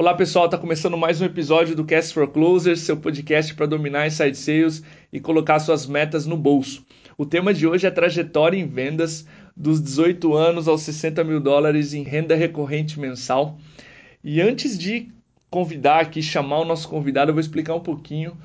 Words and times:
Olá 0.00 0.14
pessoal, 0.14 0.46
está 0.46 0.56
começando 0.56 0.96
mais 0.96 1.20
um 1.20 1.26
episódio 1.26 1.76
do 1.76 1.84
Cast 1.84 2.14
for 2.14 2.26
Closers, 2.26 2.80
seu 2.80 2.96
podcast 2.96 3.54
para 3.54 3.66
dominar 3.66 4.06
inside 4.06 4.34
sales 4.34 4.82
e 5.12 5.20
colocar 5.20 5.58
suas 5.58 5.86
metas 5.86 6.24
no 6.24 6.38
bolso. 6.38 6.82
O 7.18 7.26
tema 7.26 7.52
de 7.52 7.66
hoje 7.66 7.86
é 7.86 7.90
trajetória 7.90 8.56
em 8.56 8.66
vendas 8.66 9.26
dos 9.54 9.78
18 9.78 10.34
anos 10.34 10.68
aos 10.68 10.80
60 10.80 11.22
mil 11.22 11.38
dólares 11.38 11.92
em 11.92 12.02
renda 12.02 12.34
recorrente 12.34 12.98
mensal. 12.98 13.58
E 14.24 14.40
antes 14.40 14.78
de 14.78 15.10
convidar 15.50 16.00
aqui, 16.00 16.22
chamar 16.22 16.60
o 16.60 16.64
nosso 16.64 16.88
convidado, 16.88 17.30
eu 17.30 17.34
vou 17.34 17.40
explicar 17.42 17.74
um 17.74 17.80
pouquinho. 17.80 18.38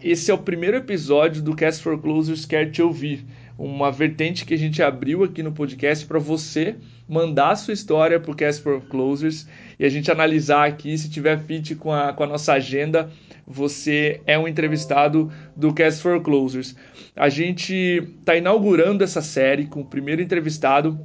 Esse 0.00 0.30
é 0.30 0.34
o 0.34 0.38
primeiro 0.38 0.76
episódio 0.76 1.42
do 1.42 1.56
Cast 1.56 1.82
for 1.82 2.00
Closers 2.00 2.46
Quer 2.46 2.70
Te 2.70 2.82
Ouvir, 2.82 3.26
uma 3.60 3.92
vertente 3.92 4.46
que 4.46 4.54
a 4.54 4.56
gente 4.56 4.82
abriu 4.82 5.22
aqui 5.22 5.42
no 5.42 5.52
podcast 5.52 6.06
para 6.06 6.18
você 6.18 6.76
mandar 7.06 7.50
a 7.50 7.56
sua 7.56 7.74
história 7.74 8.18
para 8.18 8.30
o 8.30 8.34
Cast 8.34 8.62
for 8.62 8.80
Closers 8.80 9.46
e 9.78 9.84
a 9.84 9.88
gente 9.90 10.10
analisar 10.10 10.66
aqui. 10.66 10.96
Se 10.96 11.10
tiver 11.10 11.38
fit 11.40 11.74
com 11.74 11.92
a, 11.92 12.14
com 12.14 12.24
a 12.24 12.26
nossa 12.26 12.54
agenda, 12.54 13.10
você 13.46 14.22
é 14.26 14.38
um 14.38 14.48
entrevistado 14.48 15.30
do 15.54 15.74
Cast 15.74 16.00
for 16.00 16.22
Closers. 16.22 16.74
A 17.14 17.28
gente 17.28 17.74
está 18.20 18.34
inaugurando 18.34 19.04
essa 19.04 19.20
série 19.20 19.66
com 19.66 19.82
o 19.82 19.84
primeiro 19.84 20.22
entrevistado. 20.22 20.98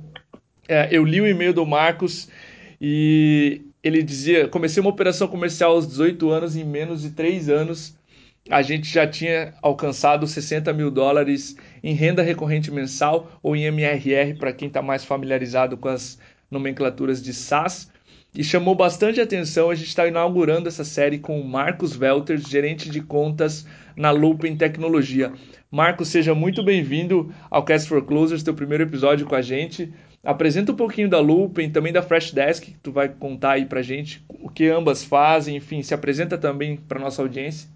É, 0.65 0.87
eu 0.91 1.03
li 1.03 1.19
o 1.19 1.27
e-mail 1.27 1.53
do 1.53 1.65
Marcos 1.65 2.29
e 2.79 3.63
ele 3.83 4.01
dizia: 4.01 4.47
comecei 4.47 4.79
uma 4.79 4.91
operação 4.91 5.27
comercial 5.27 5.71
aos 5.71 5.85
18 5.85 6.29
anos, 6.29 6.55
em 6.55 6.63
menos 6.63 7.01
de 7.01 7.09
3 7.09 7.49
anos. 7.49 7.97
A 8.49 8.61
gente 8.61 8.87
já 8.87 9.05
tinha 9.05 9.55
alcançado 9.61 10.25
60 10.25 10.71
mil 10.71 10.89
dólares 10.89 11.57
em 11.85 11.93
renda 11.93 12.23
recorrente 12.23 12.71
mensal 12.71 13.39
ou 13.43 13.55
em 13.55 13.65
MRR, 13.65 14.33
para 14.39 14.51
quem 14.51 14.67
está 14.67 14.81
mais 14.81 15.05
familiarizado 15.05 15.77
com 15.77 15.87
as 15.87 16.17
nomenclaturas 16.49 17.21
de 17.21 17.31
SaaS. 17.31 17.91
E 18.33 18.43
chamou 18.43 18.73
bastante 18.73 19.21
atenção, 19.21 19.69
a 19.69 19.75
gente 19.75 19.89
está 19.89 20.07
inaugurando 20.07 20.67
essa 20.67 20.83
série 20.83 21.19
com 21.19 21.39
o 21.39 21.47
Marcos 21.47 21.95
Welters, 21.95 22.49
gerente 22.49 22.89
de 22.89 23.01
contas 23.01 23.67
na 23.95 24.09
Lupin 24.09 24.57
Tecnologia. 24.57 25.31
Marcos, 25.69 26.07
seja 26.07 26.33
muito 26.33 26.63
bem-vindo 26.63 27.31
ao 27.51 27.63
Cast 27.63 27.87
for 27.87 28.03
Closers, 28.03 28.41
teu 28.41 28.55
primeiro 28.55 28.83
episódio 28.83 29.27
com 29.27 29.35
a 29.35 29.41
gente. 29.43 29.93
Apresenta 30.23 30.71
um 30.71 30.75
pouquinho 30.75 31.07
da 31.07 31.19
Lupin, 31.19 31.69
também 31.69 31.93
da 31.93 32.01
Freshdesk, 32.01 32.65
que 32.65 32.79
tu 32.79 32.91
vai 32.91 33.09
contar 33.09 33.51
aí 33.51 33.65
pra 33.67 33.83
gente 33.83 34.25
o 34.27 34.49
que 34.49 34.67
ambas 34.69 35.03
fazem, 35.03 35.55
enfim, 35.55 35.83
se 35.83 35.93
apresenta 35.93 36.35
também 36.35 36.77
para 36.77 36.99
nossa 36.99 37.21
audiência. 37.21 37.74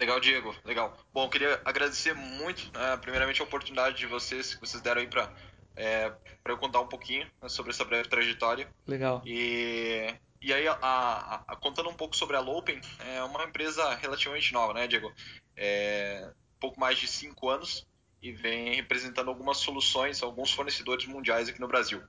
Legal, 0.00 0.18
Diego. 0.18 0.56
Legal. 0.64 0.96
Bom, 1.12 1.24
eu 1.24 1.28
queria 1.28 1.60
agradecer 1.62 2.14
muito, 2.14 2.72
né, 2.72 2.96
primeiramente, 2.96 3.42
a 3.42 3.44
oportunidade 3.44 3.98
de 3.98 4.06
vocês 4.06 4.54
que 4.54 4.60
vocês 4.60 4.82
deram 4.82 5.02
aí 5.02 5.06
para 5.06 5.30
é, 5.76 6.10
para 6.42 6.52
eu 6.52 6.58
contar 6.58 6.80
um 6.80 6.88
pouquinho 6.88 7.26
né, 7.40 7.48
sobre 7.48 7.70
essa 7.70 7.84
breve 7.84 8.08
trajetória. 8.08 8.68
Legal. 8.86 9.22
E, 9.24 10.14
e 10.40 10.52
aí, 10.52 10.66
a, 10.66 10.78
a, 10.80 11.34
a, 11.48 11.56
contando 11.56 11.90
um 11.90 11.94
pouco 11.94 12.16
sobre 12.16 12.36
a 12.36 12.40
Lopen, 12.40 12.80
é 13.06 13.22
uma 13.22 13.44
empresa 13.44 13.94
relativamente 13.94 14.52
nova, 14.52 14.74
né, 14.74 14.86
Diego? 14.86 15.12
É, 15.56 16.30
pouco 16.58 16.80
mais 16.80 16.98
de 16.98 17.06
cinco 17.06 17.48
anos 17.48 17.86
e 18.22 18.32
vem 18.32 18.74
representando 18.74 19.28
algumas 19.28 19.58
soluções, 19.58 20.22
alguns 20.22 20.52
fornecedores 20.52 21.06
mundiais 21.06 21.48
aqui 21.48 21.60
no 21.60 21.68
Brasil. 21.68 22.02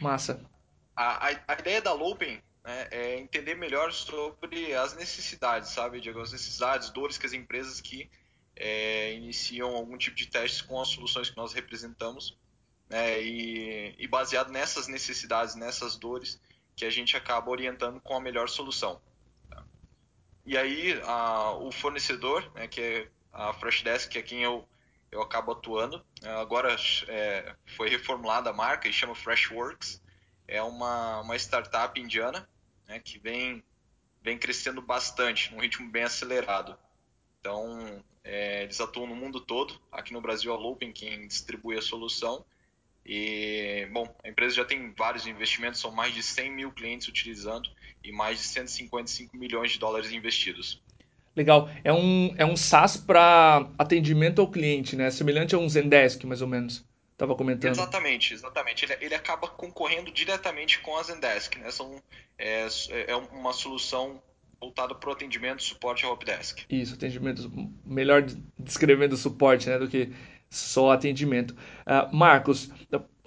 Massa. 0.00 0.40
A, 0.94 1.28
a, 1.28 1.40
a 1.48 1.52
ideia 1.54 1.80
da 1.80 1.92
Lopen 1.92 2.40
né, 2.68 2.86
é 2.90 3.18
entender 3.18 3.54
melhor 3.54 3.90
sobre 3.94 4.74
as 4.74 4.94
necessidades, 4.94 5.70
sabe, 5.70 6.02
Diego? 6.02 6.20
As 6.20 6.32
necessidades, 6.32 6.90
dores 6.90 7.16
que 7.16 7.24
as 7.24 7.32
empresas 7.32 7.80
que 7.80 8.10
é, 8.54 9.14
iniciam 9.14 9.74
algum 9.74 9.96
tipo 9.96 10.14
de 10.14 10.26
testes 10.26 10.60
com 10.60 10.78
as 10.78 10.88
soluções 10.88 11.30
que 11.30 11.36
nós 11.38 11.54
representamos, 11.54 12.36
né, 12.90 13.22
e, 13.22 13.94
e 13.98 14.06
baseado 14.06 14.50
nessas 14.50 14.86
necessidades, 14.86 15.54
nessas 15.54 15.96
dores, 15.96 16.38
que 16.76 16.84
a 16.84 16.90
gente 16.90 17.16
acaba 17.16 17.50
orientando 17.50 18.02
com 18.02 18.14
a 18.14 18.20
melhor 18.20 18.50
solução. 18.50 19.00
E 20.44 20.54
aí, 20.54 21.00
a, 21.04 21.52
o 21.52 21.72
fornecedor, 21.72 22.52
né, 22.54 22.68
que 22.68 22.82
é 22.82 23.08
a 23.32 23.54
Freshdesk, 23.54 24.10
que 24.10 24.18
é 24.18 24.22
quem 24.22 24.42
eu, 24.42 24.68
eu 25.10 25.22
acabo 25.22 25.52
atuando, 25.52 26.04
agora 26.38 26.76
é, 27.08 27.54
foi 27.78 27.88
reformulada 27.88 28.50
a 28.50 28.52
marca 28.52 28.86
e 28.88 28.92
chama 28.92 29.14
Freshworks, 29.14 30.02
é 30.46 30.62
uma, 30.62 31.22
uma 31.22 31.36
startup 31.36 31.98
indiana 31.98 32.46
né, 32.88 32.98
que 32.98 33.18
vem, 33.18 33.62
vem 34.22 34.38
crescendo 34.38 34.80
bastante, 34.80 35.52
num 35.52 35.60
ritmo 35.60 35.88
bem 35.90 36.04
acelerado. 36.04 36.76
Então, 37.40 38.02
é, 38.24 38.64
eles 38.64 38.80
atuam 38.80 39.06
no 39.06 39.14
mundo 39.14 39.40
todo. 39.40 39.78
Aqui 39.92 40.12
no 40.12 40.20
Brasil, 40.20 40.52
a 40.52 40.56
Lopen 40.56 40.90
quem 40.90 41.26
distribui 41.28 41.76
a 41.76 41.82
solução. 41.82 42.44
E, 43.04 43.88
bom, 43.92 44.12
a 44.24 44.28
empresa 44.28 44.56
já 44.56 44.64
tem 44.64 44.92
vários 44.92 45.26
investimentos, 45.26 45.80
são 45.80 45.90
mais 45.90 46.14
de 46.14 46.22
100 46.22 46.50
mil 46.50 46.72
clientes 46.72 47.08
utilizando 47.08 47.70
e 48.02 48.10
mais 48.10 48.38
de 48.38 48.44
155 48.44 49.36
milhões 49.36 49.72
de 49.72 49.78
dólares 49.78 50.10
investidos. 50.12 50.82
Legal. 51.36 51.70
É 51.84 51.92
um, 51.92 52.34
é 52.36 52.44
um 52.44 52.56
SaaS 52.56 52.96
para 52.96 53.70
atendimento 53.78 54.40
ao 54.40 54.50
cliente, 54.50 54.96
né? 54.96 55.10
Semelhante 55.10 55.54
a 55.54 55.58
um 55.58 55.68
Zendesk, 55.68 56.24
mais 56.24 56.42
ou 56.42 56.48
menos 56.48 56.87
estava 57.18 57.34
comentando. 57.34 57.72
Exatamente, 57.72 58.32
exatamente. 58.32 58.84
Ele, 58.84 58.96
ele 59.00 59.14
acaba 59.14 59.48
concorrendo 59.48 60.10
diretamente 60.12 60.78
com 60.78 60.96
a 60.96 61.02
Zendesk, 61.02 61.56
né? 61.56 61.70
São, 61.70 62.00
é, 62.38 62.68
é 63.08 63.16
uma 63.16 63.52
solução 63.52 64.22
voltada 64.60 64.94
para 64.94 65.10
o 65.10 65.12
atendimento 65.12 65.62
suporte 65.62 66.04
ao 66.04 66.12
Helpdesk. 66.12 66.64
Isso, 66.70 66.94
atendimento, 66.94 67.50
melhor 67.84 68.24
descrevendo 68.58 69.16
suporte, 69.16 69.68
né, 69.68 69.78
do 69.78 69.88
que 69.88 70.12
só 70.50 70.92
atendimento. 70.92 71.52
Uh, 71.52 72.14
Marcos, 72.14 72.70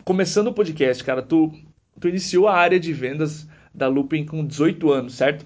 começando 0.03 0.47
o 0.47 0.53
podcast, 0.53 1.03
cara, 1.03 1.22
tu, 1.22 1.52
tu 2.00 2.08
iniciou 2.08 2.47
a 2.47 2.56
área 2.56 2.79
de 2.79 2.91
vendas 2.91 3.47
da 3.73 3.88
Lupin 3.88 4.25
com 4.25 4.46
18 4.46 4.91
anos, 4.91 5.16
certo? 5.16 5.46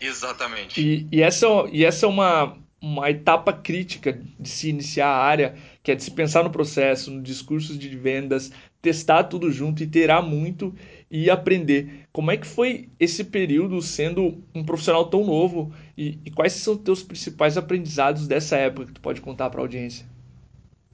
Exatamente. 0.00 0.80
E, 0.80 1.08
e, 1.10 1.22
essa, 1.22 1.46
e 1.72 1.84
essa 1.84 2.06
é 2.06 2.08
uma, 2.08 2.56
uma 2.80 3.10
etapa 3.10 3.52
crítica 3.52 4.18
de 4.38 4.48
se 4.48 4.70
iniciar 4.70 5.08
a 5.08 5.22
área, 5.22 5.56
que 5.82 5.92
é 5.92 5.94
de 5.94 6.02
se 6.02 6.10
pensar 6.10 6.42
no 6.42 6.50
processo, 6.50 7.10
no 7.10 7.22
discurso 7.22 7.76
de 7.76 7.94
vendas, 7.96 8.50
testar 8.80 9.24
tudo 9.24 9.52
junto, 9.52 9.82
iterar 9.82 10.22
muito 10.22 10.74
e 11.10 11.28
aprender. 11.28 12.06
Como 12.12 12.30
é 12.30 12.36
que 12.36 12.46
foi 12.46 12.88
esse 12.98 13.24
período 13.24 13.82
sendo 13.82 14.42
um 14.54 14.64
profissional 14.64 15.04
tão 15.06 15.24
novo 15.24 15.74
e, 15.96 16.18
e 16.24 16.30
quais 16.30 16.54
são 16.54 16.74
os 16.74 16.80
teus 16.80 17.02
principais 17.02 17.58
aprendizados 17.58 18.26
dessa 18.26 18.56
época 18.56 18.86
que 18.86 18.92
tu 18.92 19.00
pode 19.00 19.20
contar 19.20 19.50
para 19.50 19.60
a 19.60 19.64
audiência? 19.64 20.06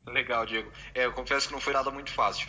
Legal, 0.06 0.44
Diego. 0.44 0.70
É, 0.94 1.04
eu 1.04 1.12
confesso 1.12 1.46
que 1.46 1.52
não 1.52 1.60
foi 1.60 1.72
nada 1.72 1.90
muito 1.90 2.10
fácil. 2.10 2.48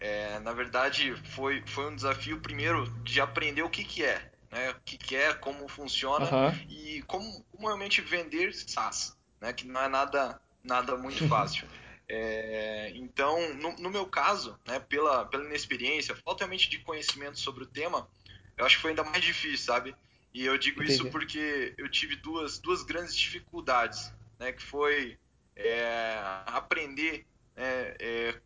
É, 0.00 0.38
na 0.40 0.52
verdade, 0.52 1.14
foi, 1.24 1.62
foi 1.66 1.90
um 1.90 1.94
desafio 1.94 2.38
primeiro 2.40 2.90
de 3.02 3.20
aprender 3.20 3.62
o 3.62 3.68
que, 3.68 3.84
que 3.84 4.04
é 4.04 4.30
né? 4.50 4.70
O 4.70 4.80
que, 4.84 4.96
que 4.96 5.16
é, 5.16 5.34
como 5.34 5.68
funciona 5.68 6.24
uhum. 6.30 6.66
e 6.68 7.02
como, 7.02 7.44
como 7.50 7.66
realmente 7.66 8.00
vender 8.00 8.52
SaaS, 8.54 9.16
né? 9.40 9.52
Que 9.52 9.66
não 9.66 9.80
é 9.80 9.88
nada, 9.88 10.40
nada 10.62 10.96
muito 10.96 11.26
fácil. 11.28 11.66
É, 12.08 12.92
então, 12.94 13.54
no, 13.54 13.76
no, 13.76 13.90
meu 13.90 14.06
caso, 14.06 14.58
né, 14.66 14.80
pela, 14.80 15.26
pela 15.26 15.44
inexperiência, 15.44 16.16
falta 16.16 16.44
realmente 16.44 16.70
de 16.70 16.78
conhecimento 16.78 17.38
sobre 17.38 17.64
o 17.64 17.66
tema, 17.66 18.08
eu 18.56 18.64
acho 18.64 18.76
que 18.76 18.82
foi 18.82 18.92
ainda 18.92 19.04
mais 19.04 19.22
difícil, 19.22 19.58
sabe? 19.58 19.94
E 20.32 20.44
eu 20.44 20.56
digo 20.56 20.82
Entendi. 20.82 20.94
isso 20.94 21.10
porque 21.10 21.74
eu 21.76 21.88
tive 21.90 22.16
duas, 22.16 22.58
duas 22.58 22.82
grandes 22.82 23.14
dificuldades, 23.14 24.12
né? 24.38 24.52
Que 24.52 24.62
foi 24.62 25.18
é, 25.54 26.18
aprender 26.46 27.26
né, 27.54 27.94
é, 27.98 28.40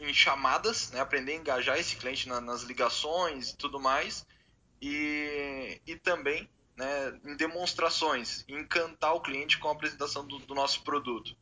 em 0.00 0.12
chamadas, 0.12 0.90
né, 0.90 1.00
aprender 1.00 1.32
a 1.32 1.36
engajar 1.36 1.78
esse 1.78 1.96
cliente 1.96 2.28
na, 2.28 2.40
nas 2.40 2.62
ligações 2.62 3.50
e 3.50 3.56
tudo 3.56 3.80
mais, 3.80 4.26
e, 4.80 5.80
e 5.86 5.96
também 5.96 6.48
né, 6.76 7.14
em 7.24 7.36
demonstrações, 7.36 8.44
encantar 8.48 9.14
o 9.14 9.20
cliente 9.20 9.58
com 9.58 9.68
a 9.68 9.72
apresentação 9.72 10.26
do, 10.26 10.38
do 10.38 10.54
nosso 10.54 10.82
produto. 10.82 11.34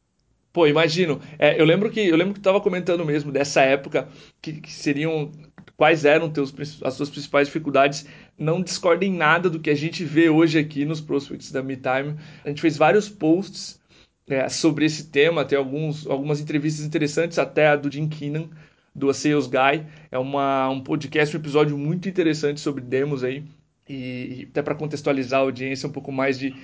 Pô, 0.52 0.68
imagino. 0.68 1.20
É, 1.36 1.60
eu 1.60 1.64
lembro 1.64 1.90
que 1.90 2.00
eu 2.00 2.16
lembro 2.16 2.32
que 2.32 2.38
estava 2.38 2.60
comentando 2.60 3.04
mesmo 3.04 3.32
dessa 3.32 3.60
época 3.62 4.08
que, 4.40 4.60
que, 4.60 4.70
seriam 4.70 5.32
quais 5.76 6.04
eram 6.04 6.30
teus, 6.30 6.54
as 6.82 6.94
suas 6.94 7.10
principais 7.10 7.48
dificuldades. 7.48 8.06
Não 8.38 8.62
discordem 8.62 9.12
nada 9.12 9.50
do 9.50 9.58
que 9.58 9.68
a 9.68 9.74
gente 9.74 10.04
vê 10.04 10.30
hoje 10.30 10.56
aqui 10.56 10.84
nos 10.84 11.00
prospects 11.00 11.50
da 11.50 11.60
MeTime. 11.60 12.16
A 12.44 12.48
gente 12.48 12.60
fez 12.60 12.76
vários 12.76 13.08
posts 13.08 13.80
é, 14.28 14.48
sobre 14.48 14.84
esse 14.84 15.10
tema, 15.10 15.44
tem 15.44 15.58
alguns, 15.58 16.06
algumas 16.06 16.40
entrevistas 16.40 16.86
interessantes, 16.86 17.36
até 17.36 17.66
a 17.68 17.76
do 17.76 17.90
Jim 17.90 18.08
Keenan, 18.08 18.48
do 18.94 19.10
A 19.10 19.14
Sales 19.14 19.46
Guy. 19.46 19.86
É 20.10 20.18
uma, 20.18 20.68
um 20.68 20.80
podcast, 20.80 21.36
um 21.36 21.40
episódio 21.40 21.76
muito 21.76 22.08
interessante 22.08 22.60
sobre 22.60 22.82
demos 22.82 23.24
aí. 23.24 23.44
E, 23.88 23.94
e 23.94 24.48
até 24.50 24.62
para 24.62 24.74
contextualizar 24.74 25.40
a 25.40 25.42
audiência 25.42 25.88
um 25.88 25.92
pouco 25.92 26.10
mais 26.10 26.38
de, 26.38 26.54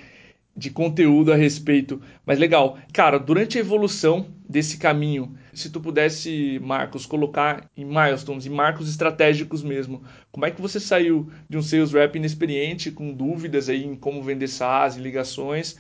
de 0.57 0.71
conteúdo 0.71 1.33
a 1.33 1.37
respeito. 1.37 2.01
Mas 2.25 2.39
legal. 2.39 2.79
Cara, 2.93 3.19
durante 3.19 3.59
a 3.59 3.61
evolução 3.61 4.27
desse 4.49 4.79
caminho, 4.79 5.37
se 5.53 5.71
tu 5.71 5.81
pudesse, 5.81 6.59
Marcos, 6.63 7.07
colocar 7.07 7.69
em 7.77 7.85
milestones, 7.85 8.47
em 8.47 8.51
marcos 8.51 8.89
estratégicos 8.89 9.63
mesmo, 9.63 10.03
como 10.31 10.47
é 10.47 10.51
que 10.51 10.61
você 10.61 10.81
saiu 10.81 11.31
de 11.49 11.59
um 11.59 11.63
sales 11.63 11.93
rep 11.93 12.17
inexperiente, 12.17 12.91
com 12.91 13.13
dúvidas 13.13 13.69
aí 13.69 13.85
em 13.85 13.95
como 13.95 14.23
vender 14.23 14.49
SaaS 14.49 14.97
e 14.97 15.01
ligações, 15.01 15.77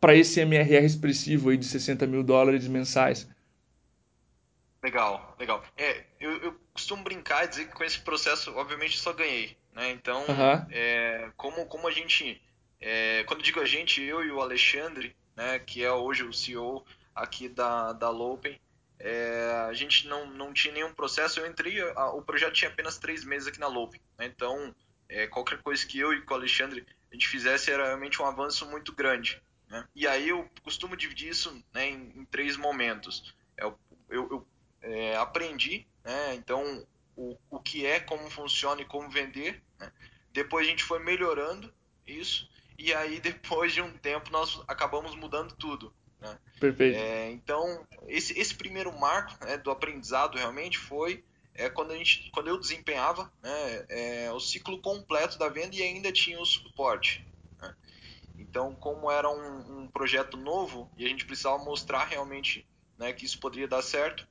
para 0.00 0.14
esse 0.14 0.40
MRR 0.40 0.84
expressivo 0.84 1.50
aí 1.50 1.56
de 1.56 1.64
60 1.64 2.06
mil 2.06 2.22
dólares 2.22 2.66
mensais? 2.68 3.28
Legal, 4.82 5.34
legal. 5.38 5.64
É, 5.76 6.04
eu, 6.20 6.36
eu 6.42 6.60
costumo 6.72 7.02
brincar 7.02 7.44
e 7.44 7.48
dizer 7.48 7.66
que 7.66 7.74
com 7.74 7.82
esse 7.84 7.98
processo, 8.00 8.54
obviamente, 8.56 8.98
só 8.98 9.12
ganhei. 9.12 9.56
Né? 9.72 9.90
Então, 9.90 10.24
Aham. 10.28 10.66
é, 10.70 11.30
como, 11.36 11.66
como 11.66 11.88
a 11.88 11.90
gente. 11.90 12.40
é, 12.80 13.24
quando 13.24 13.42
digo 13.42 13.60
a 13.60 13.64
gente, 13.66 14.00
eu 14.02 14.24
e 14.24 14.30
o 14.30 14.40
Alexandre, 14.40 15.16
né, 15.34 15.58
que 15.58 15.82
é 15.84 15.90
hoje 15.92 16.22
o 16.22 16.32
CEO 16.32 16.84
aqui 17.14 17.48
da, 17.48 17.92
da 17.92 18.08
Lopen, 18.10 18.58
é, 19.00 19.66
a 19.68 19.72
gente 19.72 20.06
não, 20.06 20.26
não 20.26 20.52
tinha 20.52 20.72
nenhum 20.74 20.92
processo. 20.94 21.40
Eu 21.40 21.46
entrei, 21.46 21.80
a- 21.96 22.10
o 22.12 22.22
projeto 22.22 22.52
tinha 22.54 22.70
apenas 22.70 22.98
três 22.98 23.24
meses 23.24 23.48
aqui 23.48 23.58
na 23.58 23.66
Lopen. 23.68 24.00
Né? 24.16 24.26
Então, 24.26 24.74
é, 25.08 25.26
qualquer 25.26 25.60
coisa 25.60 25.84
que 25.86 25.98
eu 25.98 26.12
e 26.12 26.22
com 26.22 26.34
o 26.34 26.36
Alexandre 26.36 26.86
a 27.10 27.14
gente 27.14 27.26
fizesse 27.28 27.70
era 27.70 27.86
realmente 27.86 28.20
um 28.22 28.26
avanço 28.26 28.64
muito 28.66 28.92
grande. 28.92 29.42
Né? 29.68 29.84
E 29.94 30.06
aí 30.06 30.28
eu 30.28 30.48
costumo 30.62 30.96
dividir 30.96 31.30
isso 31.30 31.52
né, 31.72 31.88
em, 31.88 32.12
em 32.16 32.24
três 32.26 32.56
momentos. 32.56 33.34
É, 33.56 33.64
eu, 33.64 33.78
eu, 34.08 34.46
é, 34.82 35.16
aprendi, 35.16 35.86
né? 36.04 36.34
Então, 36.34 36.86
o, 37.16 37.36
o 37.50 37.60
que 37.60 37.84
é, 37.84 37.98
como 37.98 38.30
funciona 38.30 38.80
e 38.80 38.84
como 38.84 39.10
vender. 39.10 39.62
Né? 39.78 39.92
Depois 40.32 40.66
a 40.66 40.70
gente 40.70 40.84
foi 40.84 41.00
melhorando 41.00 41.72
isso. 42.06 42.48
E 42.78 42.94
aí, 42.94 43.18
depois 43.20 43.72
de 43.72 43.82
um 43.82 43.92
tempo, 43.98 44.30
nós 44.30 44.62
acabamos 44.68 45.14
mudando 45.16 45.54
tudo. 45.56 45.92
Né? 46.20 46.38
Perfeito. 46.60 46.96
É, 46.96 47.30
então, 47.30 47.86
esse, 48.06 48.38
esse 48.38 48.54
primeiro 48.54 48.96
marco 48.98 49.44
né, 49.44 49.58
do 49.58 49.70
aprendizado 49.70 50.36
realmente 50.36 50.78
foi 50.78 51.24
é, 51.54 51.68
quando, 51.68 51.90
a 51.90 51.96
gente, 51.96 52.30
quando 52.30 52.48
eu 52.48 52.58
desempenhava 52.58 53.30
né, 53.42 53.86
é, 53.88 54.32
o 54.32 54.38
ciclo 54.38 54.80
completo 54.80 55.36
da 55.38 55.48
venda 55.48 55.74
e 55.74 55.82
ainda 55.82 56.12
tinha 56.12 56.40
o 56.40 56.46
suporte. 56.46 57.26
Né? 57.60 57.74
Então, 58.38 58.74
como 58.76 59.10
era 59.10 59.28
um, 59.28 59.82
um, 59.82 59.88
projeto 59.88 60.36
novo 60.36 60.88
e 60.96 61.04
a 61.04 61.08
gente 61.08 61.26
precisava 61.26 61.58
mostrar 61.64 62.04
realmente 62.04 62.64
né, 62.96 63.12
que 63.12 63.24
isso 63.24 63.40
poderia 63.40 63.66
dar 63.66 63.82
certo, 63.82 64.26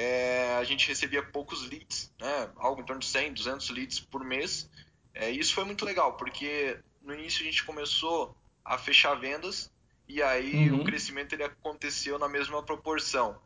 é, 0.00 0.56
a 0.56 0.62
gente 0.62 0.86
recebia 0.86 1.22
poucos 1.24 1.68
leads, 1.68 2.12
né, 2.20 2.48
algo 2.56 2.80
em 2.80 2.84
torno 2.84 3.00
de 3.00 3.06
100, 3.06 3.32
200 3.32 3.70
leads 3.70 3.98
por 3.98 4.24
mês. 4.24 4.70
É, 5.12 5.28
isso 5.28 5.52
foi 5.52 5.64
muito 5.64 5.84
legal, 5.84 6.16
porque 6.16 6.78
no 7.02 7.12
início 7.12 7.42
a 7.42 7.44
gente 7.44 7.64
começou 7.64 8.36
a 8.64 8.78
fechar 8.78 9.16
vendas 9.16 9.70
e 10.08 10.22
aí 10.22 10.70
o 10.70 10.76
Uhum. 10.76 10.84
crescimento 10.84 11.32
ele 11.32 11.42
aconteceu 11.42 12.16
na 12.18 12.28
mesma 12.28 12.62
proporção. 12.62 13.36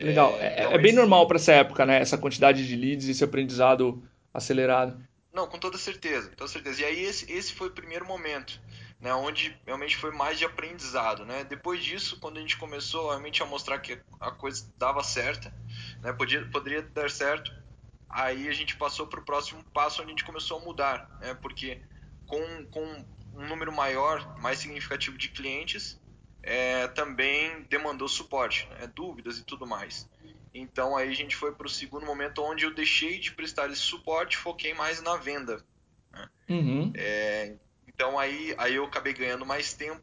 Legal. 0.00 0.34
É, 0.40 0.46
É, 0.46 0.60
é 0.62 0.66
então 0.66 0.82
bem 0.82 0.92
normal 0.92 1.28
para 1.28 1.36
essa 1.36 1.52
época, 1.52 1.86
né? 1.86 2.00
Essa 2.00 2.18
quantidade 2.18 2.66
de 2.66 2.74
leads 2.74 3.06
e 3.06 3.12
esse 3.12 3.22
aprendizado 3.22 4.02
acelerado. 4.34 5.00
Não, 5.32 5.46
com 5.46 5.58
toda 5.60 5.78
certeza, 5.78 6.28
com 6.30 6.34
toda 6.36 6.50
certeza. 6.50 6.82
E 6.82 6.84
aí 6.86 7.04
esse, 7.04 7.30
esse 7.30 7.52
foi 7.52 7.68
o 7.68 7.72
primeiro 7.72 8.04
momento, 8.04 8.60
né, 9.00 9.14
onde 9.14 9.58
realmente 9.64 9.96
foi 9.96 10.10
mais 10.10 10.38
de 10.38 10.44
aprendizado, 10.44 11.24
né? 11.24 11.42
Depois 11.44 11.82
disso, 11.82 12.18
quando 12.20 12.36
a 12.36 12.40
gente 12.40 12.58
começou 12.58 13.08
realmente 13.08 13.42
a 13.42 13.46
mostrar 13.46 13.78
que 13.78 13.98
a 14.20 14.30
coisa 14.30 14.70
dava 14.76 15.02
certa, 15.02 15.52
né, 16.02 16.12
podia, 16.12 16.44
poderia 16.50 16.82
dar 16.82 17.10
certo, 17.10 17.50
aí 18.08 18.48
a 18.48 18.52
gente 18.52 18.76
passou 18.76 19.06
para 19.06 19.20
o 19.20 19.24
próximo 19.24 19.64
passo, 19.72 20.02
onde 20.02 20.10
a 20.10 20.14
gente 20.14 20.24
começou 20.24 20.58
a 20.58 20.64
mudar, 20.64 21.18
né? 21.20 21.34
Porque 21.34 21.80
com, 22.26 22.64
com 22.66 23.04
um 23.34 23.46
número 23.46 23.72
maior, 23.72 24.38
mais 24.38 24.58
significativo 24.58 25.16
de 25.16 25.28
clientes, 25.28 25.98
é, 26.42 26.86
também 26.88 27.62
demandou 27.70 28.08
suporte, 28.08 28.68
né, 28.78 28.86
dúvidas 28.94 29.38
e 29.38 29.44
tudo 29.44 29.66
mais. 29.66 30.08
Então 30.52 30.96
aí 30.96 31.08
a 31.08 31.14
gente 31.14 31.36
foi 31.36 31.54
para 31.54 31.66
o 31.66 31.70
segundo 31.70 32.04
momento 32.04 32.42
onde 32.42 32.64
eu 32.64 32.74
deixei 32.74 33.18
de 33.18 33.32
prestar 33.32 33.70
esse 33.70 33.80
suporte, 33.80 34.36
foquei 34.36 34.74
mais 34.74 35.00
na 35.00 35.16
venda. 35.16 35.64
né? 36.12 36.28
Uhum. 36.48 36.92
É, 36.96 37.56
então 38.00 38.18
aí, 38.18 38.54
aí 38.56 38.76
eu 38.76 38.84
acabei 38.86 39.12
ganhando 39.12 39.44
mais 39.44 39.74
tempo, 39.74 40.02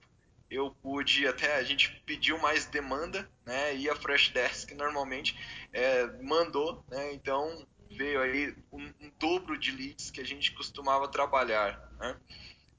eu 0.52 0.70
pude 0.84 1.28
até 1.28 1.56
a 1.56 1.64
gente 1.64 1.90
pediu 2.06 2.38
mais 2.38 2.68
demanda, 2.68 3.28
né? 3.44 3.76
E 3.76 3.90
a 3.90 3.96
Freshdesk 3.96 4.72
normalmente 4.76 5.36
é, 5.74 6.06
mandou, 6.22 6.86
né? 6.92 7.12
Então 7.14 7.68
veio 7.90 8.22
aí 8.22 8.56
um, 8.72 8.84
um 9.02 9.12
dobro 9.18 9.58
de 9.58 9.72
leads 9.72 10.12
que 10.12 10.22
a 10.22 10.24
gente 10.24 10.52
costumava 10.52 11.08
trabalhar, 11.08 11.92
né? 12.00 12.16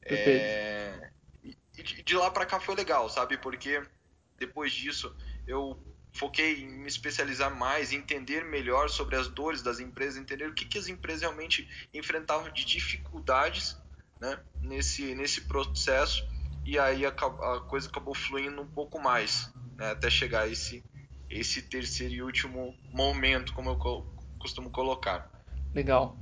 É, 0.05 1.11
e 1.43 1.83
de 1.83 2.01
de 2.05 2.15
lá 2.15 2.31
para 2.31 2.47
cá 2.47 2.61
foi 2.61 2.77
legal, 2.77 3.09
sabe? 3.11 3.37
Porque 3.39 3.83
depois 4.39 4.73
disso 4.73 5.13
eu 5.49 5.77
foquei 6.13 6.63
em 6.63 6.69
me 6.69 6.87
especializar 6.87 7.53
mais, 7.53 7.93
entender 7.93 8.45
melhor 8.45 8.89
sobre 8.89 9.17
as 9.17 9.27
dores 9.27 9.63
das 9.63 9.81
empresas, 9.81 10.17
entender 10.17 10.49
o 10.49 10.55
que, 10.55 10.65
que 10.65 10.79
as 10.79 10.87
empresas 10.87 11.23
realmente 11.23 11.69
enfrentavam 11.93 12.53
de 12.53 12.65
dificuldades 12.65 13.77
né, 14.21 14.39
nesse, 14.63 15.15
nesse 15.15 15.43
processo, 15.43 16.23
e 16.65 16.79
aí 16.79 17.07
a, 17.07 17.09
a 17.09 17.61
coisa 17.69 17.89
acabou 17.89 18.15
fluindo 18.15 18.61
um 18.61 18.67
pouco 18.67 19.01
mais, 19.01 19.49
né, 19.79 19.91
até 19.91 20.11
chegar 20.11 20.43
a 20.43 20.49
esse, 20.49 20.85
esse 21.31 21.63
terceiro 21.63 22.15
e 22.15 22.23
último 22.23 22.75
momento, 22.93 23.53
como 23.53 23.71
eu 23.71 23.77
co 23.77 24.07
costumo 24.39 24.71
colocar. 24.71 25.29
Legal. 25.75 26.17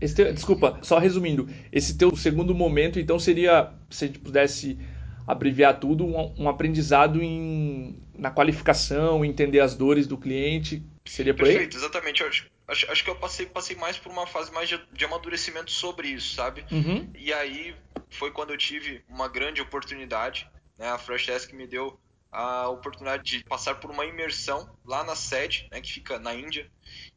Esse 0.00 0.14
teu- 0.16 0.32
desculpa, 0.32 0.78
só 0.82 0.98
resumindo, 0.98 1.48
esse 1.72 1.96
teu 1.96 2.14
segundo 2.16 2.54
momento, 2.54 2.98
então, 3.00 3.18
seria, 3.18 3.72
se 3.90 4.04
a 4.04 4.06
gente 4.08 4.18
pudesse 4.18 4.78
abreviar 5.26 5.78
tudo, 5.78 6.04
um, 6.04 6.34
um 6.38 6.48
aprendizado 6.48 7.22
em, 7.22 7.98
na 8.16 8.30
qualificação, 8.30 9.24
entender 9.24 9.60
as 9.60 9.74
dores 9.74 10.06
do 10.06 10.18
cliente, 10.18 10.82
seria 11.04 11.34
por 11.34 11.46
aí? 11.46 11.52
Perfeito, 11.52 11.76
exatamente. 11.76 12.22
Eu 12.22 12.28
acho, 12.28 12.46
acho, 12.68 12.90
acho 12.90 13.04
que 13.04 13.10
eu 13.10 13.16
passei, 13.16 13.46
passei 13.46 13.76
mais 13.76 13.96
por 13.96 14.10
uma 14.10 14.26
fase 14.26 14.52
mais 14.52 14.68
de, 14.68 14.80
de 14.92 15.04
amadurecimento 15.04 15.70
sobre 15.70 16.08
isso, 16.08 16.34
sabe? 16.34 16.64
Uhum. 16.70 17.10
E 17.14 17.32
aí 17.32 17.74
foi 18.10 18.30
quando 18.30 18.50
eu 18.50 18.58
tive 18.58 19.02
uma 19.08 19.28
grande 19.28 19.60
oportunidade, 19.60 20.48
né? 20.78 20.88
A 20.88 20.98
Freshdesk 20.98 21.52
me 21.52 21.66
deu 21.66 21.98
a 22.34 22.68
oportunidade 22.68 23.22
de 23.22 23.44
passar 23.44 23.76
por 23.76 23.92
uma 23.92 24.04
imersão 24.04 24.68
lá 24.84 25.04
na 25.04 25.14
sede, 25.14 25.68
né, 25.70 25.80
que 25.80 25.92
fica 25.92 26.18
na 26.18 26.34
Índia. 26.34 26.68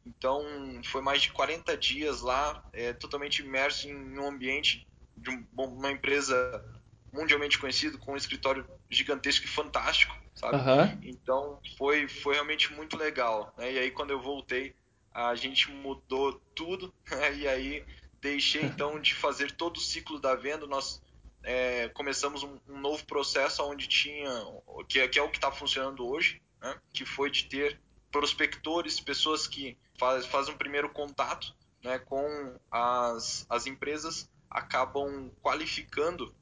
Então, 0.06 0.40
foi 0.84 1.02
mais 1.02 1.22
de 1.22 1.32
40 1.32 1.76
dias 1.76 2.22
lá, 2.22 2.64
é, 2.72 2.92
totalmente 2.92 3.42
imerso 3.42 3.88
em 3.88 4.16
um 4.16 4.28
ambiente 4.28 4.86
de 5.16 5.30
um, 5.30 5.44
uma 5.56 5.90
empresa 5.90 6.64
mundialmente 7.12 7.58
conhecida, 7.58 7.98
com 7.98 8.12
um 8.12 8.16
escritório 8.16 8.66
gigantesco 8.90 9.44
e 9.44 9.48
fantástico, 9.48 10.16
sabe? 10.34 10.56
Aham. 10.56 10.98
Então, 11.02 11.60
foi, 11.76 12.08
foi 12.08 12.34
realmente 12.34 12.72
muito 12.72 12.96
legal. 12.96 13.52
Né? 13.56 13.72
E 13.72 13.78
aí, 13.78 13.90
quando 13.90 14.10
eu 14.10 14.20
voltei, 14.20 14.74
a 15.12 15.34
gente 15.34 15.70
mudou 15.70 16.40
tudo, 16.54 16.92
né? 17.10 17.34
e 17.34 17.48
aí 17.48 17.84
deixei 18.20 18.62
então 18.64 19.00
de 19.00 19.14
fazer 19.14 19.52
todo 19.52 19.76
o 19.76 19.80
ciclo 19.80 20.18
da 20.18 20.34
venda, 20.34 20.66
nós 20.66 21.02
é, 21.42 21.88
começamos 21.88 22.42
um, 22.42 22.58
um, 22.68 22.78
novo 22.78 23.04
processo 23.06 23.62
onde 23.64 23.88
tinha, 23.88 24.30
que, 24.88 25.00
é, 25.00 25.08
que 25.08 25.18
é 25.18 25.22
o 25.22 25.30
que 25.30 25.38
está 25.38 25.50
funcionando 25.50 26.06
hoje, 26.06 26.42
né? 26.60 26.76
que 26.92 27.04
foi 27.04 27.30
de 27.30 27.44
ter 27.44 27.80
prospectores, 28.10 29.00
pessoas 29.00 29.46
que 29.46 29.76
faz, 29.98 30.26
fazem 30.26 30.54
um 30.54 30.58
primeiro 30.58 30.88
contato 30.88 31.54
né, 31.82 31.98
com 31.98 32.58
as, 32.70 33.46
as 33.48 33.66
empresas, 33.66 34.28
acabam 34.50 35.30
qualificando 35.42 36.34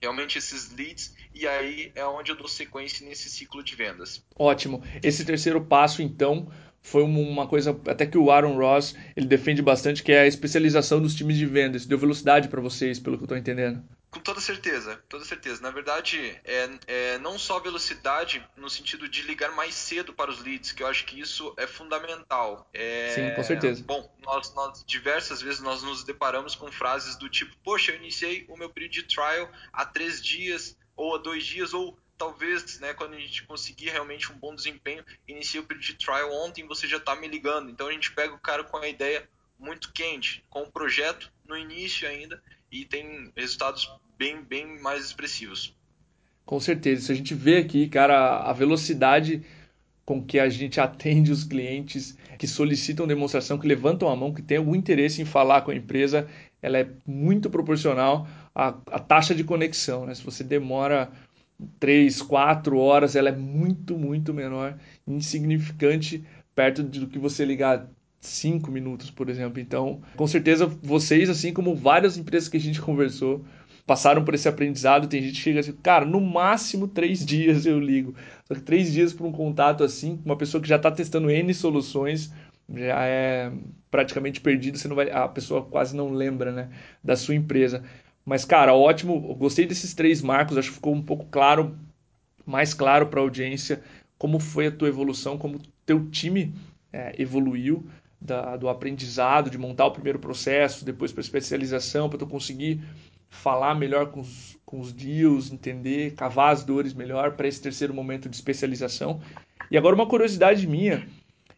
realmente 0.00 0.38
esses 0.38 0.72
leads 0.74 1.14
e 1.34 1.46
aí 1.46 1.92
é 1.94 2.04
onde 2.04 2.32
eu 2.32 2.36
dou 2.36 2.48
sequência 2.48 3.06
nesse 3.06 3.28
ciclo 3.28 3.62
de 3.62 3.76
vendas. 3.76 4.24
Ótimo. 4.36 4.82
Esse 5.02 5.24
terceiro 5.24 5.60
passo, 5.64 6.02
então, 6.02 6.50
foi 6.82 7.02
uma 7.02 7.46
coisa 7.46 7.78
até 7.86 8.06
que 8.06 8.18
o 8.18 8.30
Aaron 8.30 8.56
Ross 8.56 8.96
ele 9.14 9.26
defende 9.26 9.62
bastante, 9.62 10.02
que 10.02 10.12
é 10.12 10.20
a 10.20 10.26
especialização 10.26 11.00
dos 11.00 11.14
times 11.14 11.36
de 11.36 11.46
vendas. 11.46 11.86
Deu 11.86 11.98
velocidade 11.98 12.48
para 12.48 12.60
vocês, 12.60 12.98
pelo 12.98 13.16
que 13.16 13.22
eu 13.22 13.26
estou 13.26 13.38
entendendo. 13.38 13.82
Com 14.10 14.18
toda 14.18 14.40
certeza, 14.40 15.02
toda 15.08 15.24
certeza. 15.24 15.62
Na 15.62 15.70
verdade, 15.70 16.18
é, 16.44 16.68
é 16.86 17.18
não 17.18 17.38
só 17.38 17.60
velocidade 17.60 18.44
no 18.56 18.68
sentido 18.68 19.08
de 19.08 19.22
ligar 19.22 19.52
mais 19.52 19.74
cedo 19.74 20.12
para 20.12 20.30
os 20.30 20.42
leads, 20.42 20.72
que 20.72 20.82
eu 20.82 20.88
acho 20.88 21.04
que 21.06 21.20
isso 21.20 21.54
é 21.56 21.66
fundamental. 21.66 22.68
Sim, 22.72 23.30
com 23.30 23.42
É, 23.42 23.44
certeza. 23.44 23.84
bom, 23.84 24.12
nós, 24.18 24.52
nós 24.54 24.84
diversas 24.84 25.40
vezes 25.40 25.60
nós 25.60 25.82
nos 25.82 26.02
deparamos 26.02 26.56
com 26.56 26.72
frases 26.72 27.16
do 27.16 27.28
tipo: 27.28 27.56
Poxa, 27.62 27.92
eu 27.92 27.96
iniciei 27.96 28.44
o 28.48 28.56
meu 28.56 28.68
período 28.68 28.92
de 28.92 29.02
trial 29.04 29.48
há 29.72 29.86
três 29.86 30.20
dias 30.20 30.76
ou 30.96 31.14
há 31.14 31.18
dois 31.18 31.44
dias 31.46 31.72
ou 31.72 31.96
talvez, 32.18 32.78
né, 32.80 32.92
quando 32.92 33.14
a 33.14 33.18
gente 33.18 33.44
conseguir 33.44 33.88
realmente 33.88 34.30
um 34.30 34.36
bom 34.36 34.54
desempenho, 34.54 35.02
inicie 35.26 35.58
o 35.58 35.64
período 35.64 35.86
de 35.86 35.94
trial 35.94 36.30
ontem, 36.34 36.66
você 36.66 36.86
já 36.86 36.98
está 36.98 37.16
me 37.16 37.26
ligando. 37.26 37.70
Então 37.70 37.86
a 37.86 37.92
gente 37.92 38.12
pega 38.12 38.34
o 38.34 38.38
cara 38.38 38.62
com 38.62 38.76
a 38.76 38.88
ideia 38.88 39.26
muito 39.58 39.92
quente, 39.92 40.44
com 40.50 40.62
o 40.62 40.70
projeto 40.70 41.32
no 41.46 41.56
início 41.56 42.08
ainda 42.08 42.42
e 42.70 42.84
tem 42.84 43.30
resultados 43.36 43.90
bem, 44.18 44.42
bem 44.42 44.80
mais 44.80 45.06
expressivos. 45.06 45.74
Com 46.44 46.60
certeza. 46.60 47.06
Se 47.06 47.12
a 47.12 47.14
gente 47.14 47.34
vê 47.34 47.58
aqui, 47.58 47.88
cara, 47.88 48.40
a 48.40 48.52
velocidade 48.52 49.42
com 50.04 50.20
que 50.20 50.40
a 50.40 50.48
gente 50.48 50.80
atende 50.80 51.30
os 51.30 51.44
clientes 51.44 52.18
que 52.36 52.46
solicitam 52.46 53.06
demonstração, 53.06 53.58
que 53.58 53.68
levantam 53.68 54.08
a 54.08 54.16
mão, 54.16 54.34
que 54.34 54.42
têm 54.42 54.58
algum 54.58 54.74
interesse 54.74 55.22
em 55.22 55.24
falar 55.24 55.62
com 55.62 55.70
a 55.70 55.74
empresa, 55.74 56.26
ela 56.60 56.78
é 56.78 56.88
muito 57.06 57.48
proporcional 57.48 58.26
à, 58.52 58.68
à 58.68 58.98
taxa 58.98 59.34
de 59.34 59.44
conexão, 59.44 60.06
né? 60.06 60.14
Se 60.14 60.24
você 60.24 60.42
demora 60.42 61.12
três, 61.78 62.20
quatro 62.20 62.78
horas, 62.78 63.14
ela 63.14 63.28
é 63.28 63.36
muito, 63.36 63.96
muito 63.96 64.34
menor, 64.34 64.76
insignificante 65.06 66.24
perto 66.54 66.82
do 66.82 67.06
que 67.06 67.18
você 67.18 67.44
ligar 67.44 67.88
cinco 68.20 68.70
minutos, 68.70 69.10
por 69.10 69.28
exemplo. 69.28 69.60
Então, 69.60 70.00
com 70.16 70.26
certeza, 70.26 70.66
vocês, 70.66 71.28
assim 71.30 71.52
como 71.52 71.74
várias 71.74 72.16
empresas 72.16 72.48
que 72.48 72.58
a 72.58 72.60
gente 72.60 72.80
conversou, 72.80 73.44
passaram 73.86 74.24
por 74.24 74.34
esse 74.34 74.48
aprendizado. 74.48 75.08
Tem 75.08 75.22
gente 75.22 75.34
que 75.34 75.40
chega 75.40 75.60
assim, 75.60 75.72
cara, 75.72 76.04
no 76.04 76.20
máximo 76.20 76.86
três 76.86 77.24
dias 77.24 77.66
eu 77.66 77.80
ligo. 77.80 78.14
Só 78.44 78.54
que 78.54 78.60
três 78.60 78.92
dias 78.92 79.12
para 79.12 79.26
um 79.26 79.32
contato 79.32 79.82
assim, 79.82 80.20
uma 80.24 80.36
pessoa 80.36 80.62
que 80.62 80.68
já 80.68 80.76
está 80.76 80.90
testando 80.90 81.30
N 81.30 81.52
soluções, 81.54 82.32
já 82.72 83.04
é 83.04 83.50
praticamente 83.90 84.40
perdido, 84.40 84.78
você 84.78 84.86
não 84.86 84.94
vai, 84.94 85.10
a 85.10 85.26
pessoa 85.26 85.62
quase 85.62 85.96
não 85.96 86.12
lembra, 86.12 86.52
né, 86.52 86.68
da 87.02 87.16
sua 87.16 87.34
empresa. 87.34 87.82
Mas, 88.24 88.44
cara, 88.44 88.74
ótimo, 88.74 89.34
gostei 89.34 89.66
desses 89.66 89.92
três 89.94 90.22
marcos, 90.22 90.56
acho 90.56 90.68
que 90.68 90.74
ficou 90.74 90.94
um 90.94 91.02
pouco 91.02 91.26
claro, 91.30 91.76
mais 92.46 92.72
claro 92.72 93.08
para 93.08 93.18
a 93.18 93.22
audiência 93.22 93.82
como 94.16 94.38
foi 94.38 94.68
a 94.68 94.70
tua 94.70 94.86
evolução, 94.86 95.36
como 95.36 95.58
teu 95.84 96.08
time 96.10 96.54
é, 96.92 97.14
evoluiu 97.18 97.84
da, 98.20 98.56
do 98.56 98.68
aprendizado, 98.68 99.50
de 99.50 99.56
montar 99.56 99.86
o 99.86 99.92
primeiro 99.92 100.18
processo, 100.18 100.84
depois 100.84 101.12
para 101.12 101.22
especialização, 101.22 102.08
para 102.08 102.18
tu 102.18 102.26
conseguir 102.26 102.82
falar 103.30 103.74
melhor 103.74 104.10
com 104.10 104.20
os, 104.20 104.58
com 104.66 104.80
os 104.80 104.92
deals, 104.92 105.50
entender, 105.52 106.14
cavar 106.14 106.52
as 106.52 106.64
dores 106.64 106.92
melhor 106.92 107.32
para 107.32 107.48
esse 107.48 107.62
terceiro 107.62 107.94
momento 107.94 108.28
de 108.28 108.36
especialização. 108.36 109.20
E 109.70 109.78
agora 109.78 109.94
uma 109.94 110.06
curiosidade 110.06 110.66
minha 110.66 111.06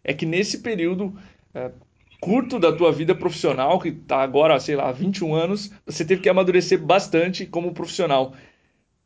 é 0.05 0.13
que 0.13 0.27
nesse 0.27 0.59
período 0.59 1.17
é, 1.55 1.73
curto 2.21 2.59
da 2.59 2.73
tua 2.73 2.93
vida 2.93 3.15
profissional, 3.15 3.81
que 3.81 3.89
está 3.89 4.23
agora, 4.23 4.61
sei 4.61 4.77
lá, 4.77 4.93
21 4.93 5.35
anos, 5.35 5.73
você 5.85 6.05
teve 6.05 6.21
que 6.21 6.29
amadurecer 6.29 6.79
bastante 6.79 7.47
como 7.47 7.73
profissional. 7.73 8.35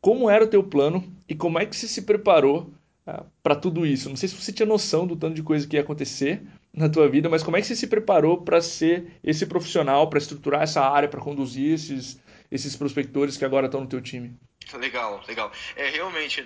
Como 0.00 0.28
era 0.28 0.44
o 0.44 0.48
teu 0.48 0.62
plano 0.62 1.04
e 1.28 1.34
como 1.34 1.58
é 1.58 1.64
que 1.64 1.74
você 1.74 1.88
se 1.88 2.02
preparou 2.02 2.70
uh, 3.06 3.24
para 3.42 3.56
tudo 3.56 3.86
isso? 3.86 4.08
Não 4.08 4.16
sei 4.16 4.28
se 4.28 4.34
você 4.34 4.52
tinha 4.52 4.66
noção 4.66 5.06
do 5.06 5.16
tanto 5.16 5.34
de 5.34 5.42
coisa 5.42 5.66
que 5.66 5.76
ia 5.76 5.82
acontecer 5.82 6.42
na 6.76 6.90
tua 6.90 7.08
vida, 7.08 7.28
mas 7.28 7.42
como 7.42 7.56
é 7.56 7.60
que 7.60 7.66
você 7.66 7.74
se 7.74 7.86
preparou 7.86 8.42
para 8.42 8.60
ser 8.60 9.18
esse 9.24 9.46
profissional, 9.46 10.10
para 10.10 10.18
estruturar 10.18 10.62
essa 10.62 10.82
área, 10.82 11.08
para 11.08 11.20
conduzir 11.20 11.72
esses, 11.72 12.20
esses 12.50 12.76
prospectores 12.76 13.36
que 13.38 13.44
agora 13.46 13.66
estão 13.66 13.80
no 13.80 13.88
teu 13.88 14.00
time? 14.02 14.38
Legal, 14.74 15.24
legal. 15.26 15.50
É 15.74 15.88
realmente, 15.88 16.44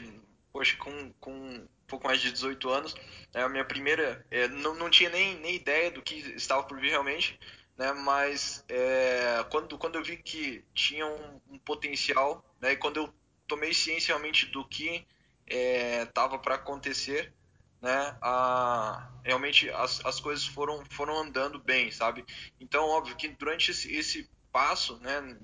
poxa, 0.52 0.76
com, 0.76 1.12
com 1.18 1.66
pouco 1.90 2.06
mais 2.06 2.20
de 2.20 2.30
18 2.30 2.70
anos. 2.70 2.94
É 3.34 3.42
a 3.42 3.48
minha 3.48 3.64
primeira, 3.64 4.24
é, 4.30 4.46
não, 4.48 4.74
não 4.74 4.88
tinha 4.88 5.10
nem, 5.10 5.36
nem 5.40 5.56
ideia 5.56 5.90
do 5.90 6.00
que 6.00 6.14
estava 6.36 6.62
por 6.62 6.78
vir 6.78 6.90
realmente, 6.90 7.38
né? 7.76 7.92
Mas 7.92 8.64
é, 8.68 9.44
quando, 9.50 9.76
quando 9.76 9.96
eu 9.96 10.04
vi 10.04 10.16
que 10.16 10.64
tinha 10.72 11.06
um, 11.06 11.40
um, 11.50 11.58
potencial, 11.58 12.44
né? 12.60 12.72
E 12.72 12.76
quando 12.76 12.98
eu 12.98 13.14
tomei 13.46 13.74
ciência 13.74 14.14
realmente 14.14 14.46
do 14.46 14.64
que 14.64 15.04
estava 15.48 16.36
é, 16.36 16.38
para 16.38 16.54
acontecer, 16.54 17.32
né? 17.80 18.16
A, 18.20 19.08
realmente 19.24 19.70
as, 19.70 20.04
as 20.04 20.20
coisas 20.20 20.46
foram, 20.46 20.84
foram 20.90 21.18
andando 21.18 21.58
bem, 21.58 21.90
sabe? 21.90 22.24
Então, 22.60 22.86
óbvio 22.88 23.16
que 23.16 23.28
durante 23.28 23.70
esse, 23.70 23.94
esse 23.94 24.28
passo, 24.52 24.98
né? 24.98 25.38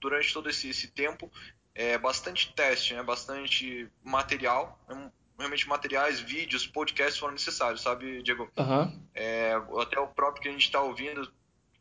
Durante 0.00 0.32
todo 0.32 0.48
esse, 0.50 0.68
esse 0.68 0.88
tempo, 0.88 1.30
é 1.74 1.98
bastante 1.98 2.52
teste, 2.54 2.94
né? 2.94 3.02
Bastante 3.02 3.88
material, 4.02 4.78
né, 4.88 5.10
realmente 5.38 5.68
materiais, 5.68 6.20
vídeos, 6.20 6.66
podcasts 6.66 7.18
foram 7.18 7.32
necessários, 7.32 7.82
sabe, 7.82 8.22
Diego? 8.22 8.50
Uhum. 8.56 9.02
É, 9.14 9.52
até 9.80 9.98
o 9.98 10.06
próprio 10.08 10.42
que 10.42 10.48
a 10.48 10.52
gente 10.52 10.64
está 10.64 10.80
ouvindo, 10.80 11.32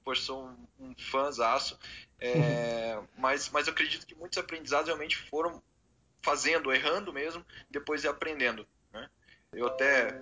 pois 0.04 0.20
sou 0.20 0.48
um, 0.48 0.68
um 0.80 0.96
fãzaço, 0.98 1.78
é, 2.20 2.98
uhum. 2.98 3.08
mas, 3.18 3.50
mas 3.50 3.68
eu 3.68 3.74
acredito 3.74 4.06
que 4.06 4.16
muitos 4.16 4.38
aprendizados 4.38 4.88
realmente 4.88 5.18
foram 5.18 5.62
fazendo, 6.22 6.74
errando 6.74 7.14
mesmo, 7.14 7.46
depois 7.70 8.06
aprendendo. 8.06 8.66
Né? 8.92 9.10
Eu 9.56 9.68
até 9.68 10.20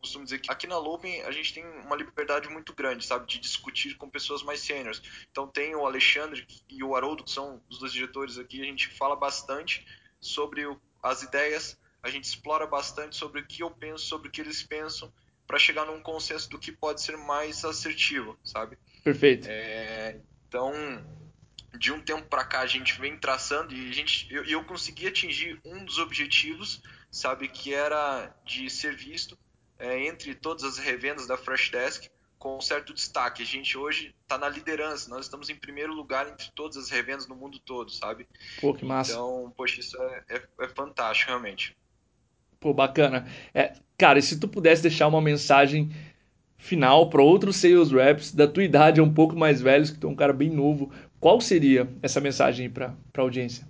costumo 0.00 0.24
dizer 0.24 0.38
que 0.38 0.52
aqui 0.52 0.66
na 0.66 0.78
Looping 0.78 1.22
a 1.22 1.30
gente 1.30 1.54
tem 1.54 1.64
uma 1.64 1.96
liberdade 1.96 2.48
muito 2.48 2.74
grande, 2.74 3.06
sabe, 3.06 3.26
de 3.26 3.38
discutir 3.38 3.96
com 3.96 4.08
pessoas 4.08 4.42
mais 4.42 4.60
sêniores. 4.60 5.00
Então 5.30 5.48
tem 5.48 5.74
o 5.74 5.86
Alexandre 5.86 6.46
e 6.68 6.84
o 6.84 6.94
Haroldo, 6.94 7.24
que 7.24 7.30
são 7.30 7.62
os 7.70 7.78
dois 7.78 7.92
diretores 7.92 8.38
aqui, 8.38 8.60
a 8.60 8.64
gente 8.64 8.88
fala 8.88 9.16
bastante 9.16 9.86
sobre 10.20 10.66
o, 10.66 10.78
as 11.02 11.22
ideias, 11.22 11.78
a 12.02 12.10
gente 12.10 12.24
explora 12.24 12.66
bastante 12.66 13.16
sobre 13.16 13.40
o 13.40 13.46
que 13.46 13.62
eu 13.62 13.70
penso, 13.70 14.04
sobre 14.04 14.28
o 14.28 14.30
que 14.30 14.40
eles 14.40 14.62
pensam, 14.62 15.12
para 15.46 15.58
chegar 15.58 15.86
num 15.86 16.00
consenso 16.00 16.48
do 16.50 16.58
que 16.58 16.70
pode 16.70 17.02
ser 17.02 17.16
mais 17.16 17.64
assertivo, 17.64 18.38
sabe? 18.44 18.78
Perfeito. 19.02 19.46
É, 19.50 20.20
então, 20.48 20.72
de 21.78 21.92
um 21.92 22.00
tempo 22.00 22.26
para 22.28 22.44
cá 22.44 22.60
a 22.60 22.66
gente 22.66 22.98
vem 23.00 23.16
traçando 23.18 23.74
e 23.74 23.90
a 23.90 23.92
gente, 23.92 24.32
eu, 24.32 24.44
eu 24.44 24.64
consegui 24.64 25.06
atingir 25.06 25.60
um 25.64 25.84
dos 25.84 25.98
objetivos, 25.98 26.82
sabe, 27.14 27.48
que 27.48 27.72
era 27.72 28.34
de 28.44 28.68
ser 28.68 28.96
visto 28.96 29.38
é, 29.78 30.06
entre 30.06 30.34
todas 30.34 30.64
as 30.64 30.78
revendas 30.78 31.26
da 31.26 31.36
Freshdesk 31.36 32.08
com 32.38 32.58
um 32.58 32.60
certo 32.60 32.92
destaque. 32.92 33.42
A 33.42 33.46
gente 33.46 33.78
hoje 33.78 34.14
está 34.22 34.36
na 34.36 34.48
liderança, 34.48 35.08
nós 35.08 35.26
estamos 35.26 35.48
em 35.48 35.54
primeiro 35.54 35.94
lugar 35.94 36.28
entre 36.28 36.50
todas 36.54 36.76
as 36.76 36.90
revendas 36.90 37.26
no 37.28 37.36
mundo 37.36 37.58
todo, 37.58 37.90
sabe? 37.90 38.26
Pô, 38.60 38.74
que 38.74 38.84
massa. 38.84 39.12
Então, 39.12 39.52
poxa, 39.56 39.80
isso 39.80 39.96
é, 39.96 40.24
é, 40.28 40.42
é 40.60 40.68
fantástico, 40.68 41.30
realmente. 41.30 41.76
Pô, 42.58 42.74
bacana. 42.74 43.26
É, 43.54 43.74
cara, 43.96 44.18
e 44.18 44.22
se 44.22 44.38
tu 44.38 44.48
pudesse 44.48 44.82
deixar 44.82 45.06
uma 45.06 45.22
mensagem 45.22 45.90
final 46.58 47.08
para 47.08 47.22
outros 47.22 47.56
sales 47.56 47.92
reps 47.92 48.34
da 48.34 48.48
tua 48.48 48.64
idade, 48.64 49.00
um 49.00 49.12
pouco 49.12 49.36
mais 49.36 49.60
velhos, 49.60 49.90
que 49.90 49.98
tu 49.98 50.08
é 50.08 50.10
um 50.10 50.16
cara 50.16 50.32
bem 50.32 50.50
novo, 50.50 50.92
qual 51.20 51.40
seria 51.40 51.88
essa 52.02 52.20
mensagem 52.20 52.68
para 52.68 52.94
a 53.16 53.20
audiência? 53.20 53.66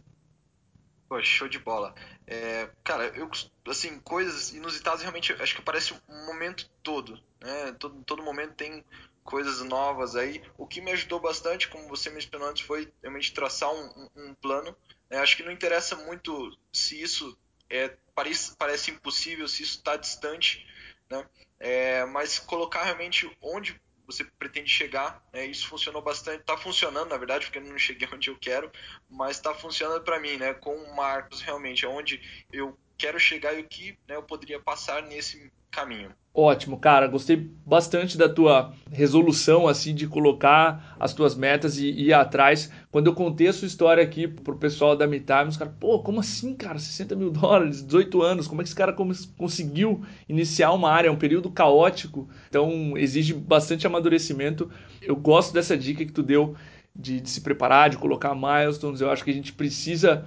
Pô, 1.09 1.23
show 1.23 1.49
de 1.49 1.59
bola. 1.59 1.95
É, 2.27 2.71
cara, 2.83 3.07
eu 3.17 3.31
assim, 3.67 3.99
coisas 4.01 4.53
inusitadas 4.53 5.03
realmente 5.03 5.33
acho 5.35 5.55
que 5.55 5.61
aparece 5.61 5.95
um 6.09 6.27
momento 6.27 6.71
todo, 6.83 7.23
né? 7.41 7.73
Todo, 7.79 8.03
todo 8.05 8.23
momento 8.23 8.55
tem 8.55 8.85
coisas 9.23 9.61
novas 9.63 10.17
aí. 10.17 10.43
O 10.57 10.67
que 10.67 10.81
me 10.81 10.93
ajudou 10.93 11.21
bastante, 11.21 11.69
como 11.69 11.89
você 11.89 12.11
mencionou 12.11 12.49
antes, 12.49 12.67
foi 12.67 12.93
realmente 13.03 13.33
traçar 13.33 13.71
um, 13.73 13.85
um, 13.97 14.09
um 14.29 14.35
plano. 14.35 14.75
É, 15.11 15.19
acho 15.19 15.37
que 15.37 15.43
não 15.43 15.53
interessa 15.53 15.97
muito 15.97 16.57
se 16.73 17.01
isso 17.01 17.37
é, 17.69 17.97
parece, 18.15 18.57
parece 18.57 18.91
impossível, 18.91 19.47
se 19.47 19.63
isso 19.63 19.79
está 19.79 19.97
distante, 19.97 20.67
né? 21.11 21.27
É, 21.59 22.05
mas 22.07 22.39
colocar 22.39 22.85
realmente 22.85 23.31
onde 23.41 23.81
você 24.07 24.25
pretende 24.25 24.71
chegar, 24.71 25.23
né? 25.33 25.47
isso 25.47 25.69
funcionou 25.69 26.03
bastante, 26.03 26.41
está 26.41 26.57
funcionando 26.57 27.09
na 27.09 27.17
verdade, 27.17 27.47
porque 27.47 27.59
eu 27.59 27.63
não 27.63 27.79
cheguei 27.79 28.09
onde 28.13 28.31
eu 28.31 28.39
quero, 28.39 28.71
mas 29.09 29.37
está 29.37 29.55
funcionando 29.55 30.03
para 30.03 30.21
mim, 30.21 30.37
né? 30.37 30.55
com 30.55 30.75
o 30.75 30.97
Marcos 30.97 31.41
realmente, 31.41 31.87
onde 31.87 32.21
eu 32.53 32.79
quero 32.97 33.19
chegar 33.19 33.55
e 33.55 33.61
o 33.61 33.65
que 33.65 33.97
né, 34.09 34.17
eu 34.17 34.23
poderia 34.23 34.61
passar 34.61 35.03
nesse 35.03 35.51
caminho. 35.71 36.11
Ótimo, 36.37 36.79
cara, 36.79 37.07
gostei 37.07 37.37
bastante 37.65 38.19
da 38.19 38.29
tua 38.29 38.73
resolução 38.91 39.69
assim 39.69 39.95
de 39.95 40.09
colocar 40.09 40.97
as 40.99 41.15
tuas 41.15 41.37
metas 41.37 41.79
e, 41.79 41.91
ir 41.91 42.13
atrás. 42.13 42.73
Quando 42.91 43.07
eu 43.07 43.15
contei 43.15 43.47
a 43.47 43.53
sua 43.53 43.67
história 43.67 44.03
aqui 44.03 44.27
pro 44.27 44.57
pessoal 44.57 44.97
da 44.97 45.07
MeTime, 45.07 45.49
os 45.49 45.57
caras, 45.57 45.75
pô, 45.79 46.01
como 46.01 46.19
assim, 46.19 46.53
cara? 46.55 46.77
60 46.77 47.15
mil 47.15 47.31
dólares, 47.33 47.85
18 47.85 48.21
anos, 48.21 48.49
como 48.49 48.61
é 48.61 48.65
que 48.65 48.69
esse 48.69 48.77
cara 48.77 48.93
conseguiu 49.37 50.05
iniciar 50.29 50.73
uma 50.73 50.91
área? 50.91 51.09
É 51.09 51.13
um 51.13 51.17
período 51.17 51.51
caótico, 51.53 52.29
então 52.49 52.99
exige 52.99 53.33
bastante 53.33 53.87
amadurecimento. 53.87 54.69
Eu 55.01 55.15
gosto 55.15 55.55
dessa 55.55 55.77
dica 55.77 56.05
que 56.05 56.13
tu 56.13 56.23
deu 56.23 56.57
de, 56.97 57.21
de 57.21 57.31
se 57.31 57.41
preparar, 57.43 57.91
de 57.91 57.97
colocar 57.97 58.35
milestones. 58.35 59.01
Eu 59.01 59.11
acho 59.11 59.23
que 59.23 59.31
a 59.31 59.35
gente 59.35 59.53
precisa 59.53 60.27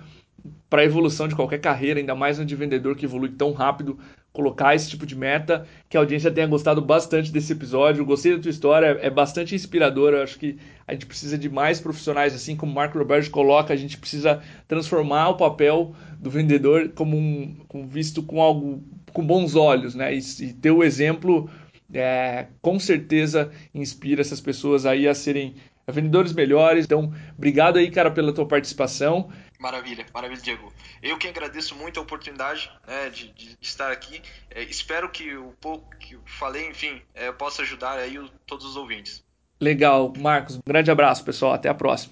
para 0.69 0.81
a 0.81 0.85
evolução 0.85 1.27
de 1.27 1.35
qualquer 1.35 1.59
carreira, 1.59 1.99
ainda 1.99 2.15
mais 2.15 2.37
no 2.37 2.45
de 2.45 2.55
vendedor 2.55 2.95
que 2.95 3.05
evolui 3.05 3.29
tão 3.29 3.51
rápido, 3.51 3.97
colocar 4.31 4.75
esse 4.75 4.89
tipo 4.89 5.05
de 5.05 5.15
meta. 5.15 5.65
Que 5.89 5.97
a 5.97 5.99
audiência 5.99 6.31
tenha 6.31 6.47
gostado 6.47 6.81
bastante 6.81 7.31
desse 7.31 7.53
episódio. 7.53 8.05
Gostei 8.05 8.35
da 8.35 8.41
tua 8.41 8.51
história, 8.51 8.97
é 9.01 9.09
bastante 9.09 9.55
inspiradora. 9.55 10.17
Eu 10.17 10.23
acho 10.23 10.37
que 10.37 10.57
a 10.87 10.93
gente 10.93 11.05
precisa 11.05 11.37
de 11.37 11.49
mais 11.49 11.79
profissionais, 11.79 12.35
assim 12.35 12.55
como 12.55 12.71
o 12.71 12.75
Marco 12.75 12.97
Roberto 12.97 13.31
coloca, 13.31 13.73
a 13.73 13.77
gente 13.77 13.97
precisa 13.97 14.41
transformar 14.67 15.29
o 15.29 15.37
papel 15.37 15.95
do 16.19 16.29
vendedor 16.29 16.89
como, 16.89 17.17
um, 17.17 17.55
como 17.67 17.87
visto 17.87 18.21
com 18.23 18.41
algo 18.41 18.83
com 19.13 19.25
bons 19.25 19.55
olhos, 19.55 19.95
né? 19.95 20.13
E, 20.13 20.19
e 20.41 20.53
ter 20.53 20.71
o 20.71 20.83
exemplo 20.83 21.49
é, 21.93 22.47
com 22.61 22.79
certeza 22.79 23.49
inspira 23.73 24.21
essas 24.21 24.41
pessoas 24.41 24.85
aí 24.85 25.07
a 25.07 25.15
serem 25.15 25.55
vendedores 25.87 26.33
melhores. 26.33 26.85
Então, 26.85 27.11
obrigado 27.37 27.77
aí, 27.77 27.89
cara, 27.89 28.11
pela 28.11 28.33
tua 28.33 28.45
participação. 28.45 29.29
Maravilha, 29.59 30.05
maravilha, 30.13 30.41
Diego. 30.41 30.71
Eu 31.01 31.17
que 31.17 31.27
agradeço 31.27 31.75
muito 31.75 31.99
a 31.99 32.03
oportunidade 32.03 32.71
né, 32.87 33.09
de, 33.09 33.31
de, 33.31 33.57
estar 33.59 33.91
aqui. 33.91 34.21
É, 34.51 34.63
espero 34.63 35.09
que 35.09 35.35
o 35.35 35.51
pouco 35.59 35.89
que 35.97 36.17
falei, 36.25 36.69
enfim, 36.69 37.01
é, 37.13 37.31
possa 37.31 37.63
ajudar 37.63 37.97
aí 37.97 38.19
o, 38.19 38.29
todos 38.45 38.65
os 38.65 38.75
ouvintes. 38.75 39.25
Legal, 39.59 40.13
Marcos. 40.15 40.57
Um 40.57 40.61
grande 40.65 40.91
abraço, 40.91 41.23
pessoal. 41.23 41.53
Até 41.53 41.67
a 41.69 41.73
próxima. 41.73 42.05